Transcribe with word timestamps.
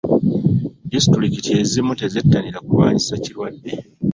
Disitulikiti 0.91 1.49
ezimu 1.61 1.93
tezettanira 2.01 2.59
kulwanyisa 2.65 3.13
kirwadde. 3.23 3.71